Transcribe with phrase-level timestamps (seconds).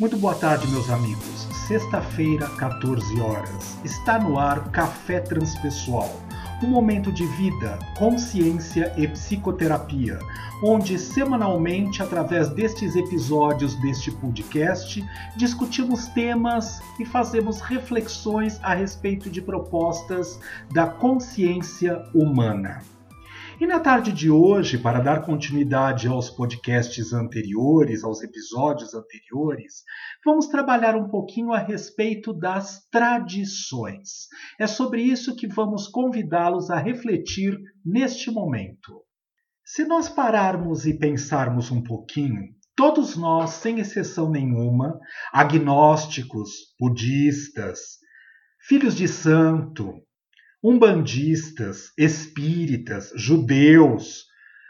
[0.00, 1.48] Muito boa tarde, meus amigos.
[1.66, 3.76] Sexta-feira, 14 horas.
[3.84, 6.08] Está no ar Café Transpessoal.
[6.62, 10.20] Um momento de vida, consciência e psicoterapia,
[10.62, 19.42] onde semanalmente, através destes episódios deste podcast, discutimos temas e fazemos reflexões a respeito de
[19.42, 20.38] propostas
[20.70, 22.82] da consciência humana.
[23.60, 29.82] E na tarde de hoje, para dar continuidade aos podcasts anteriores, aos episódios anteriores,
[30.24, 34.28] vamos trabalhar um pouquinho a respeito das tradições.
[34.60, 39.02] É sobre isso que vamos convidá-los a refletir neste momento.
[39.64, 44.96] Se nós pararmos e pensarmos um pouquinho, todos nós, sem exceção nenhuma,
[45.32, 47.98] agnósticos, budistas,
[48.60, 49.94] filhos de santo,
[50.62, 54.24] umbandistas, espíritas, judeus,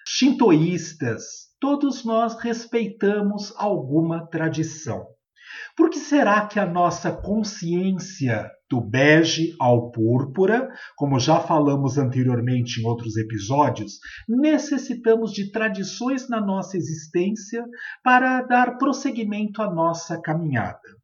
[0.06, 5.06] shintoístas, todos nós respeitamos alguma tradição.
[5.77, 12.81] Por que será que a nossa consciência do bege ao púrpura, como já falamos anteriormente
[12.81, 17.64] em outros episódios, necessitamos de tradições na nossa existência
[18.05, 20.97] para dar prosseguimento à nossa caminhada?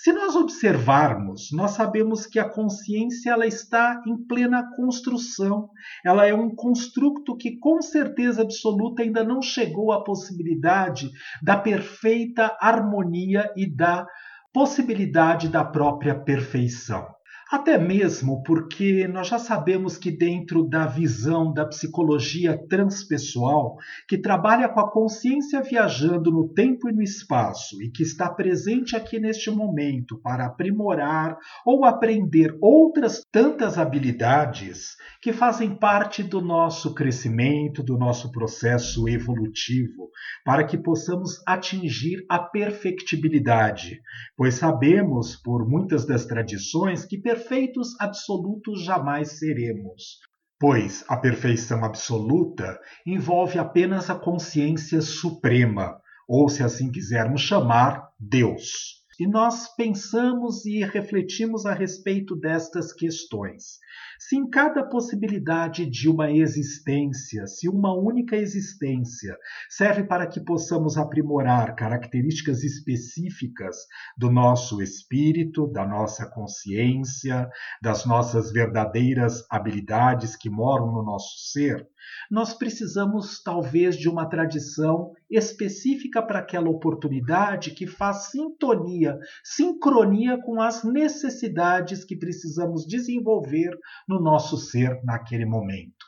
[0.00, 5.70] Se nós observarmos, nós sabemos que a consciência ela está em plena construção.
[6.06, 11.10] Ela é um construto que, com certeza absoluta, ainda não chegou à possibilidade
[11.42, 14.06] da perfeita harmonia e da
[14.52, 17.17] possibilidade da própria perfeição.
[17.50, 24.68] Até mesmo porque nós já sabemos que, dentro da visão da psicologia transpessoal, que trabalha
[24.68, 29.50] com a consciência viajando no tempo e no espaço e que está presente aqui neste
[29.50, 37.96] momento para aprimorar ou aprender outras tantas habilidades que fazem parte do nosso crescimento, do
[37.96, 40.10] nosso processo evolutivo,
[40.44, 44.02] para que possamos atingir a perfectibilidade,
[44.36, 50.18] pois sabemos, por muitas das tradições, que perfeitos absolutos jamais seremos,
[50.58, 52.76] pois a perfeição absoluta
[53.06, 59.04] envolve apenas a consciência suprema, ou se assim quisermos chamar, Deus.
[59.20, 63.78] E nós pensamos e refletimos a respeito destas questões.
[64.18, 69.38] Se em cada possibilidade de uma existência, se uma única existência
[69.70, 73.76] serve para que possamos aprimorar características específicas
[74.16, 77.48] do nosso espírito, da nossa consciência,
[77.80, 81.88] das nossas verdadeiras habilidades que moram no nosso ser,
[82.30, 90.60] nós precisamos talvez de uma tradição específica para aquela oportunidade que faz sintonia, sincronia com
[90.60, 96.06] as necessidades que precisamos desenvolver no nosso ser naquele momento.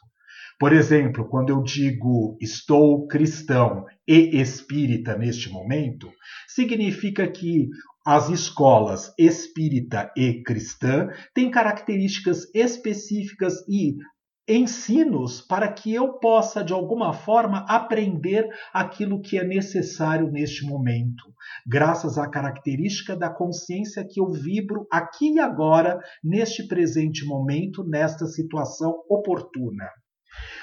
[0.58, 6.10] Por exemplo, quando eu digo estou cristão e espírita neste momento,
[6.48, 7.68] significa que
[8.04, 13.96] as escolas espírita e cristã têm características específicas e
[14.56, 21.32] ensinos para que eu possa, de alguma forma, aprender aquilo que é necessário neste momento,
[21.66, 28.26] graças à característica da consciência que eu vibro aqui e agora, neste presente momento, nesta
[28.26, 29.88] situação oportuna.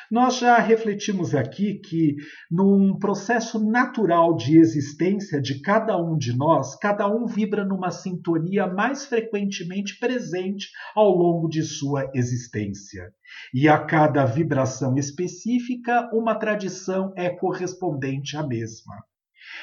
[0.09, 2.15] Nós já refletimos aqui que,
[2.49, 8.67] num processo natural de existência de cada um de nós, cada um vibra numa sintonia
[8.67, 13.11] mais frequentemente presente ao longo de sua existência.
[13.53, 18.95] E a cada vibração específica, uma tradição é correspondente à mesma.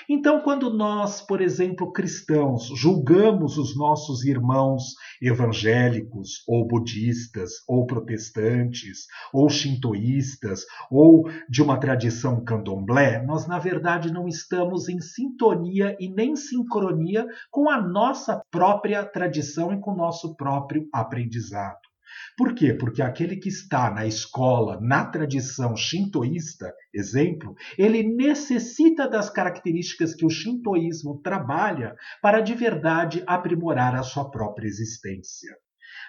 [0.09, 9.07] Então, quando nós, por exemplo, cristãos, julgamos os nossos irmãos evangélicos, ou budistas, ou protestantes,
[9.33, 16.09] ou shintoístas, ou de uma tradição candomblé, nós, na verdade, não estamos em sintonia e
[16.09, 21.94] nem sincronia com a nossa própria tradição e com o nosso próprio aprendizado.
[22.37, 22.75] Por quê?
[22.75, 30.27] Porque aquele que está na escola, na tradição shintoísta, exemplo, ele necessita das características que
[30.27, 35.57] o shintoísmo trabalha para de verdade aprimorar a sua própria existência.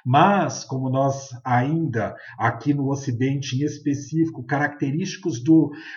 [0.05, 5.51] Mas, como nós ainda aqui no Ocidente, em específico, característicos de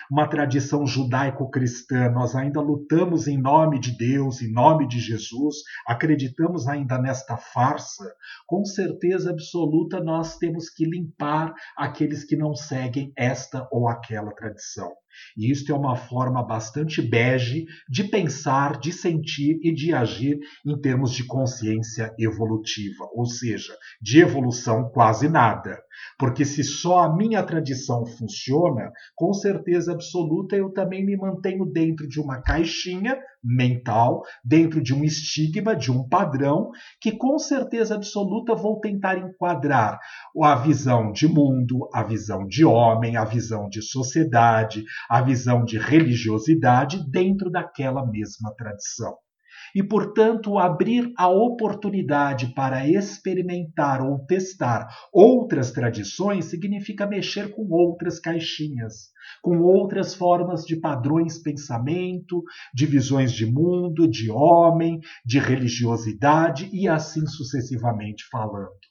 [0.09, 6.67] uma tradição judaico-cristã, nós ainda lutamos em nome de Deus, em nome de Jesus, acreditamos
[6.67, 8.11] ainda nesta farsa,
[8.47, 14.91] com certeza absoluta nós temos que limpar aqueles que não seguem esta ou aquela tradição.
[15.37, 20.79] E isto é uma forma bastante bege de pensar, de sentir e de agir em
[20.79, 25.79] termos de consciência evolutiva, ou seja, de evolução quase nada.
[26.17, 32.07] Porque se só a minha tradição funciona, com certeza absoluta eu também me mantenho dentro
[32.07, 38.53] de uma caixinha mental, dentro de um estigma, de um padrão, que com certeza absoluta
[38.53, 39.99] vou tentar enquadrar
[40.43, 45.77] a visão de mundo, a visão de homem, a visão de sociedade, a visão de
[45.77, 49.17] religiosidade dentro daquela mesma tradição
[49.75, 58.19] e, portanto, abrir a oportunidade para experimentar ou testar outras tradições significa mexer com outras
[58.19, 59.09] caixinhas,
[59.41, 66.87] com outras formas de padrões pensamento, de visões de mundo, de homem, de religiosidade e
[66.87, 68.88] assim sucessivamente falando.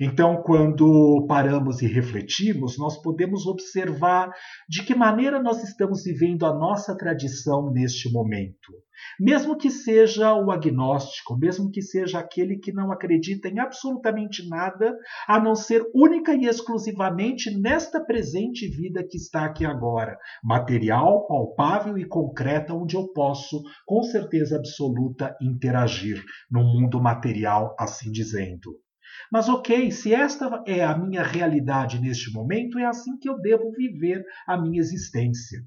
[0.00, 4.30] Então, quando paramos e refletimos, nós podemos observar
[4.68, 8.72] de que maneira nós estamos vivendo a nossa tradição neste momento.
[9.20, 14.96] Mesmo que seja o agnóstico, mesmo que seja aquele que não acredita em absolutamente nada,
[15.28, 21.98] a não ser única e exclusivamente nesta presente vida que está aqui agora, material, palpável
[21.98, 28.85] e concreta, onde eu posso, com certeza absoluta, interagir no mundo material, assim dizendo.
[29.30, 33.70] Mas ok, se esta é a minha realidade neste momento, é assim que eu devo
[33.72, 35.60] viver a minha existência.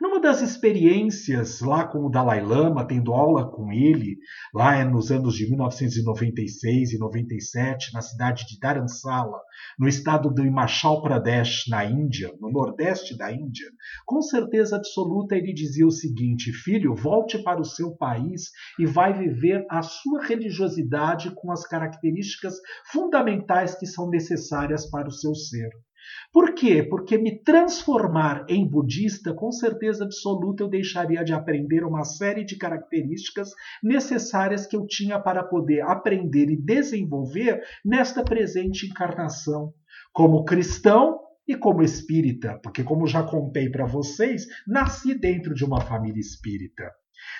[0.00, 4.18] Numa das experiências lá com o Dalai Lama, tendo aula com ele,
[4.52, 9.40] lá nos anos de 1996 e 97, na cidade de Dharamsala,
[9.78, 13.66] no estado do Himachal Pradesh, na Índia, no nordeste da Índia,
[14.06, 19.12] com certeza absoluta ele dizia o seguinte: Filho, volte para o seu país e vai
[19.12, 22.54] viver a sua religiosidade com as características
[22.90, 25.70] fundamentais que são necessárias para o seu ser.
[26.32, 26.82] Por quê?
[26.82, 32.56] Porque me transformar em budista, com certeza absoluta, eu deixaria de aprender uma série de
[32.56, 33.50] características
[33.82, 39.72] necessárias que eu tinha para poder aprender e desenvolver nesta presente encarnação.
[40.12, 45.80] Como cristão, e como espírita, porque, como já contei para vocês, nasci dentro de uma
[45.80, 46.90] família espírita.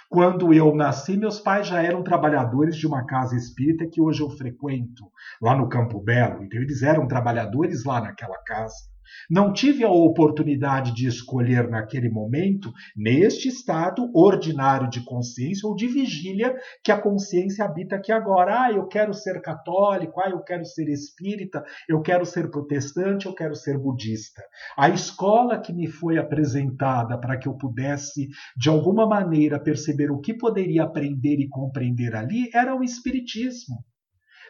[0.08, 4.30] Quando eu nasci, meus pais já eram trabalhadores de uma casa espírita que hoje eu
[4.30, 5.10] frequento,
[5.40, 6.44] lá no Campo Belo.
[6.44, 8.93] Então, eles eram trabalhadores lá naquela casa.
[9.30, 15.86] Não tive a oportunidade de escolher naquele momento, neste estado ordinário de consciência ou de
[15.86, 18.64] vigília que a consciência habita aqui agora.
[18.64, 23.34] Ah, eu quero ser católico, ah, eu quero ser espírita, eu quero ser protestante, eu
[23.34, 24.42] quero ser budista.
[24.76, 30.20] A escola que me foi apresentada para que eu pudesse, de alguma maneira, perceber o
[30.20, 33.84] que poderia aprender e compreender ali era o espiritismo.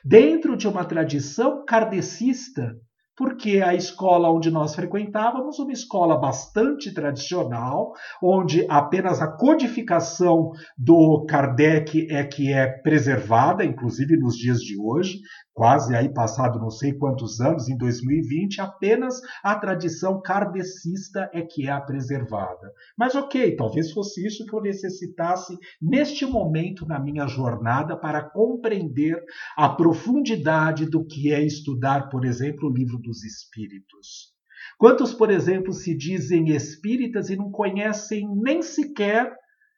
[0.04, 2.76] Dentro de uma tradição kardecista,
[3.16, 11.24] porque a escola onde nós frequentávamos, uma escola bastante tradicional, onde apenas a codificação do
[11.28, 15.20] Kardec é que é preservada, inclusive nos dias de hoje,
[15.54, 21.68] quase aí passado não sei quantos anos, em 2020, apenas a tradição kardecista é que
[21.68, 22.72] é a preservada.
[22.98, 29.22] Mas ok, talvez fosse isso que eu necessitasse neste momento na minha jornada para compreender
[29.56, 34.34] a profundidade do que é estudar, por exemplo, o livro dos Espíritos.
[34.78, 39.32] Quantos, por exemplo, se dizem espíritas e não conhecem nem sequer,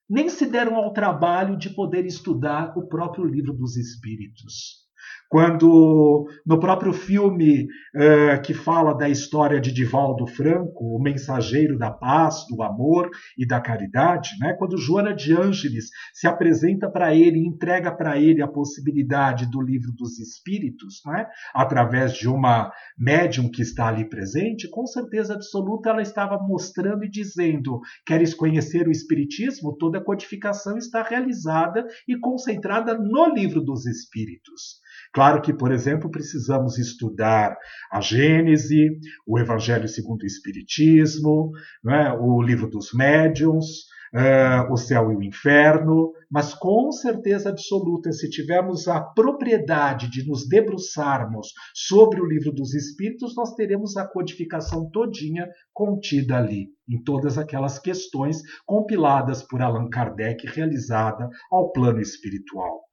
[0.08, 4.86] nem se deram ao trabalho de poder estudar o próprio livro dos Espíritos?
[5.28, 11.90] Quando no próprio filme uh, que fala da história de Divaldo Franco, o mensageiro da
[11.90, 14.54] paz, do amor e da caridade, né?
[14.54, 19.60] quando Joana de Ângeles se apresenta para ele e entrega para ele a possibilidade do
[19.60, 21.26] livro dos Espíritos, né?
[21.54, 27.10] através de uma médium que está ali presente, com certeza absoluta ela estava mostrando e
[27.10, 29.76] dizendo: queres conhecer o Espiritismo?
[29.76, 34.80] Toda a codificação está realizada e concentrada no livro dos Espíritos.
[35.16, 37.56] Claro que, por exemplo, precisamos estudar
[37.90, 41.52] a Gênese, o Evangelho segundo o Espiritismo,
[41.88, 42.12] é?
[42.12, 48.28] o livro dos médiuns, uh, o céu e o inferno, mas com certeza absoluta, se
[48.28, 54.90] tivermos a propriedade de nos debruçarmos sobre o livro dos Espíritos, nós teremos a codificação
[54.90, 62.85] todinha contida ali, em todas aquelas questões compiladas por Allan Kardec, realizada ao plano espiritual.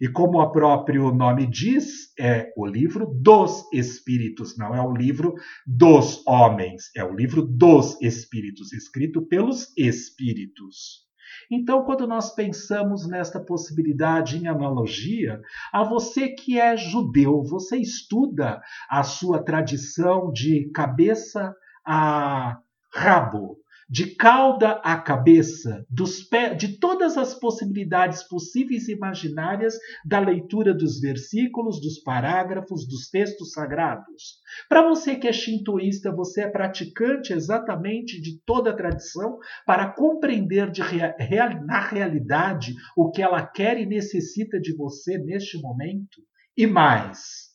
[0.00, 5.34] E como o próprio nome diz, é o livro dos espíritos, não é o livro
[5.66, 11.06] dos homens, é o livro dos espíritos, escrito pelos espíritos.
[11.50, 15.40] Então, quando nós pensamos nesta possibilidade em analogia,
[15.72, 21.54] a você que é judeu, você estuda a sua tradição de cabeça
[21.86, 22.58] a
[22.92, 23.56] rabo,
[23.88, 25.86] de cauda a cabeça,
[26.30, 33.08] pé, de todas as possibilidades possíveis e imaginárias da leitura dos versículos, dos parágrafos, dos
[33.08, 34.40] textos sagrados.
[34.68, 40.70] Para você que é shintoísta, você é praticante exatamente de toda a tradição para compreender
[40.70, 46.22] de real, na realidade o que ela quer e necessita de você neste momento.
[46.56, 47.47] E mais,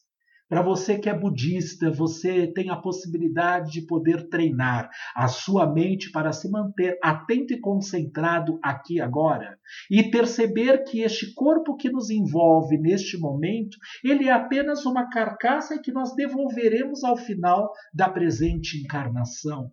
[0.54, 6.12] para você que é budista, você tem a possibilidade de poder treinar a sua mente
[6.12, 9.58] para se manter atento e concentrado aqui agora
[9.90, 15.82] e perceber que este corpo que nos envolve neste momento, ele é apenas uma carcaça
[15.82, 19.72] que nós devolveremos ao final da presente encarnação.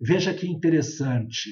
[0.00, 1.50] Veja que interessante.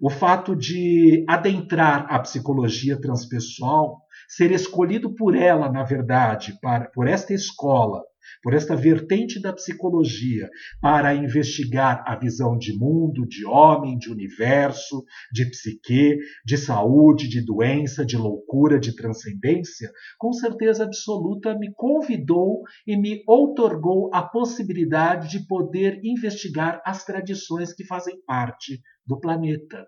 [0.00, 4.03] O fato de adentrar a psicologia transpessoal
[4.36, 8.02] ser escolhido por ela, na verdade, para, por esta escola,
[8.42, 10.48] por esta vertente da psicologia,
[10.80, 17.44] para investigar a visão de mundo, de homem, de universo, de psique, de saúde, de
[17.44, 25.28] doença, de loucura, de transcendência, com certeza absoluta me convidou e me outorgou a possibilidade
[25.30, 29.84] de poder investigar as tradições que fazem parte do planeta.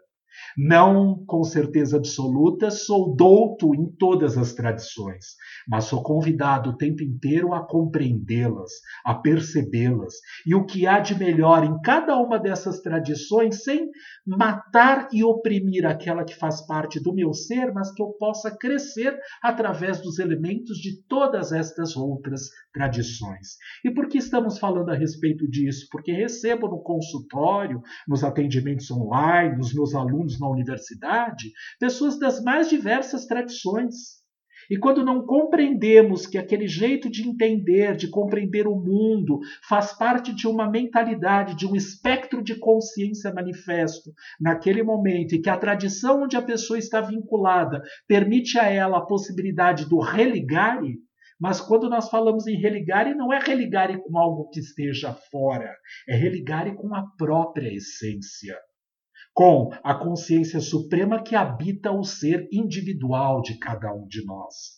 [0.56, 5.36] Não com certeza absoluta sou douto em todas as tradições,
[5.68, 8.72] mas sou convidado o tempo inteiro a compreendê-las,
[9.04, 10.14] a percebê-las
[10.46, 13.90] e o que há de melhor em cada uma dessas tradições, sem
[14.26, 19.16] matar e oprimir aquela que faz parte do meu ser, mas que eu possa crescer
[19.42, 23.56] através dos elementos de todas estas outras tradições.
[23.84, 25.86] E por que estamos falando a respeito disso?
[25.90, 32.68] Porque recebo no consultório, nos atendimentos online, nos meus alunos na universidade, pessoas das mais
[32.68, 34.16] diversas tradições.
[34.68, 40.34] E quando não compreendemos que aquele jeito de entender, de compreender o mundo, faz parte
[40.34, 46.24] de uma mentalidade, de um espectro de consciência manifesto naquele momento, e que a tradição
[46.24, 50.96] onde a pessoa está vinculada permite a ela a possibilidade do religare,
[51.38, 55.76] mas quando nós falamos em religare, não é religare com algo que esteja fora,
[56.08, 58.58] é religare com a própria essência,
[59.36, 64.76] com a consciência suprema que habita o ser individual de cada um de nós.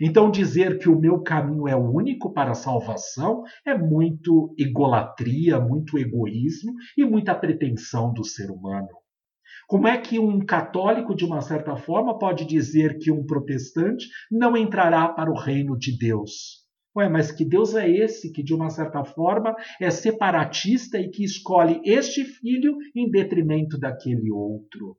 [0.00, 5.60] Então, dizer que o meu caminho é o único para a salvação é muito egolatria,
[5.60, 8.88] muito egoísmo e muita pretensão do ser humano.
[9.68, 14.56] Como é que um católico, de uma certa forma, pode dizer que um protestante não
[14.56, 16.59] entrará para o reino de Deus?
[16.96, 21.24] Ué, mas que Deus é esse que, de uma certa forma, é separatista e que
[21.24, 24.96] escolhe este filho em detrimento daquele outro?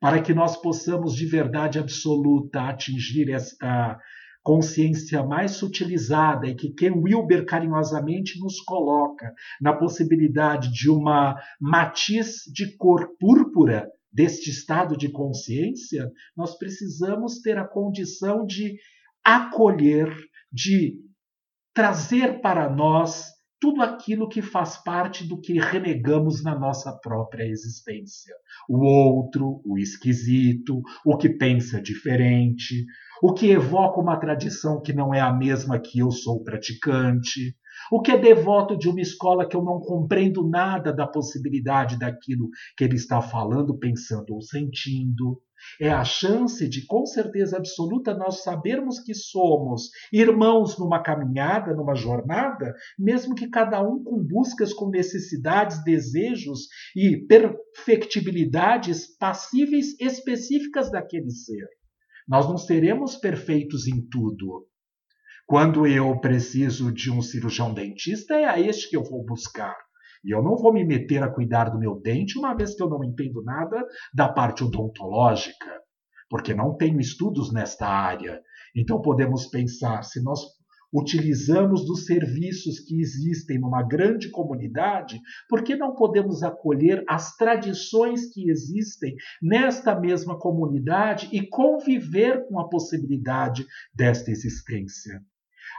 [0.00, 3.98] Para que nós possamos, de verdade absoluta, atingir esta
[4.42, 12.44] consciência mais sutilizada e que Ken Wilber carinhosamente nos coloca na possibilidade de uma matiz
[12.52, 18.76] de cor púrpura deste estado de consciência, nós precisamos ter a condição de
[19.24, 20.10] acolher,
[20.52, 20.94] de
[21.74, 23.26] trazer para nós
[23.60, 28.34] tudo aquilo que faz parte do que renegamos na nossa própria existência.
[28.68, 32.86] O outro, o esquisito, o que pensa diferente,
[33.22, 37.54] o que evoca uma tradição que não é a mesma que eu sou praticante,
[37.90, 42.48] o que é devoto de uma escola que eu não compreendo nada da possibilidade daquilo
[42.76, 45.40] que ele está falando, pensando ou sentindo.
[45.78, 51.94] É a chance de, com certeza absoluta, nós sabermos que somos irmãos numa caminhada, numa
[51.94, 61.30] jornada, mesmo que cada um com buscas, com necessidades, desejos e perfectibilidades passíveis específicas daquele
[61.30, 61.68] ser.
[62.26, 64.66] Nós não seremos perfeitos em tudo.
[65.50, 69.76] Quando eu preciso de um cirurgião dentista, é a este que eu vou buscar.
[70.24, 72.88] E eu não vou me meter a cuidar do meu dente uma vez que eu
[72.88, 75.66] não entendo nada da parte odontológica,
[76.28, 78.40] porque não tenho estudos nesta área.
[78.76, 80.38] Então podemos pensar, se nós
[80.94, 88.32] utilizamos dos serviços que existem numa grande comunidade, por que não podemos acolher as tradições
[88.32, 95.20] que existem nesta mesma comunidade e conviver com a possibilidade desta existência?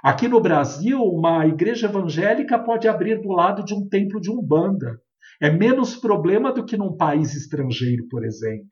[0.03, 4.99] Aqui no Brasil, uma igreja evangélica pode abrir do lado de um templo de umbanda.
[5.39, 8.67] É menos problema do que num país estrangeiro, por exemplo.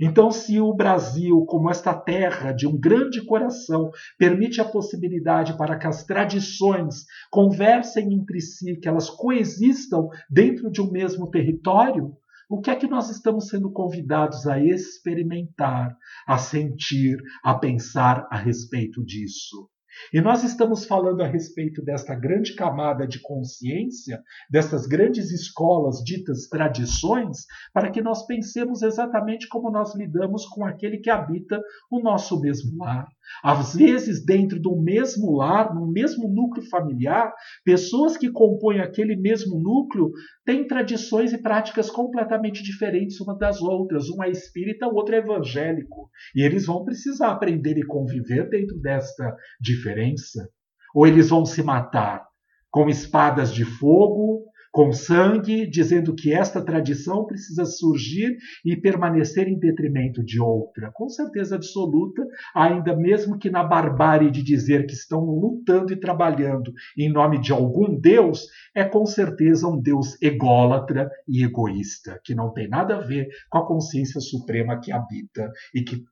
[0.00, 5.78] Então, se o Brasil, como esta terra de um grande coração, permite a possibilidade para
[5.78, 12.16] que as tradições conversem entre si, que elas coexistam dentro de um mesmo território,
[12.48, 15.94] o que é que nós estamos sendo convidados a experimentar,
[16.26, 19.68] a sentir, a pensar a respeito disso?
[20.12, 26.48] E nós estamos falando a respeito desta grande camada de consciência, dessas grandes escolas ditas
[26.48, 31.60] tradições, para que nós pensemos exatamente como nós lidamos com aquele que habita
[31.90, 33.06] o nosso mesmo lar.
[33.42, 37.32] Às vezes, dentro do mesmo lar, no mesmo núcleo familiar,
[37.64, 40.10] pessoas que compõem aquele mesmo núcleo
[40.44, 44.08] têm tradições e práticas completamente diferentes umas das outras.
[44.08, 46.10] Um é espírita, o outro é evangélico.
[46.34, 50.48] E eles vão precisar aprender e conviver dentro desta diferença.
[50.94, 52.24] Ou eles vão se matar
[52.70, 59.56] com espadas de fogo, com sangue, dizendo que esta tradição precisa surgir e permanecer em
[59.56, 60.90] detrimento de outra.
[60.92, 66.72] Com certeza absoluta, ainda mesmo que na barbárie de dizer que estão lutando e trabalhando
[66.98, 72.52] em nome de algum Deus, é com certeza um Deus ególatra e egoísta, que não
[72.52, 76.02] tem nada a ver com a consciência suprema que habita e que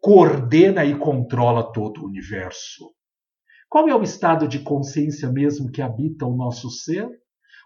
[0.00, 2.94] coordena e controla todo o universo.
[3.68, 7.08] Qual é o estado de consciência mesmo que habita o nosso ser?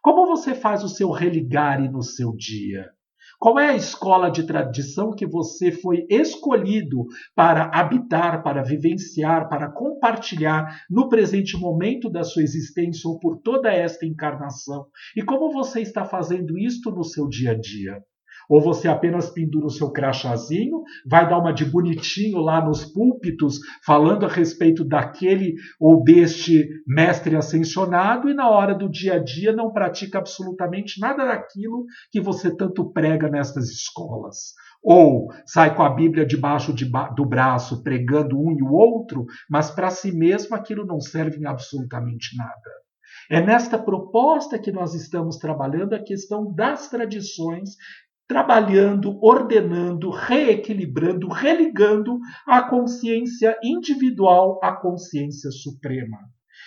[0.02, 2.90] Como você faz o seu religare no seu dia?
[3.38, 7.04] Qual é a escola de tradição que você foi escolhido
[7.36, 13.72] para habitar, para vivenciar, para compartilhar no presente momento da sua existência ou por toda
[13.72, 14.86] esta encarnação?
[15.16, 18.02] E como você está fazendo isto no seu dia a dia?
[18.48, 23.58] Ou você apenas pendura o seu crachazinho, vai dar uma de bonitinho lá nos púlpitos,
[23.84, 29.52] falando a respeito daquele ou deste mestre ascensionado, e na hora do dia a dia
[29.52, 34.54] não pratica absolutamente nada daquilo que você tanto prega nestas escolas.
[34.82, 39.26] Ou sai com a Bíblia debaixo de ba do braço, pregando um e o outro,
[39.50, 42.70] mas para si mesmo aquilo não serve em absolutamente nada.
[43.30, 47.70] É nesta proposta que nós estamos trabalhando a questão das tradições
[48.28, 56.18] trabalhando, ordenando, reequilibrando, religando a consciência individual à consciência suprema.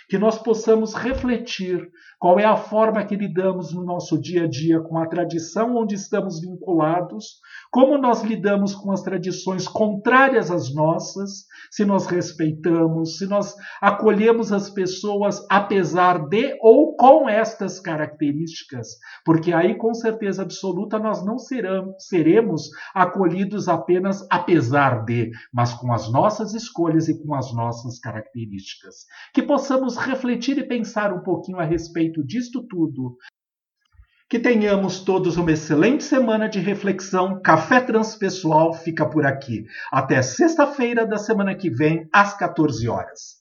[0.09, 1.87] Que nós possamos refletir
[2.19, 5.93] qual é a forma que lidamos no nosso dia a dia com a tradição onde
[5.93, 7.39] estamos vinculados,
[7.71, 14.51] como nós lidamos com as tradições contrárias às nossas, se nós respeitamos, se nós acolhemos
[14.51, 18.89] as pessoas apesar de ou com estas características,
[19.23, 25.93] porque aí com certeza absoluta nós não serão, seremos acolhidos apenas apesar de, mas com
[25.93, 29.05] as nossas escolhas e com as nossas características.
[29.33, 33.15] Que possamos refletir e pensar um pouquinho a respeito disto tudo,
[34.31, 37.41] que tenhamos todos uma excelente semana de reflexão.
[37.41, 39.65] Café Transpessoal fica por aqui.
[39.91, 43.40] Até sexta-feira da semana que vem, às 14 horas.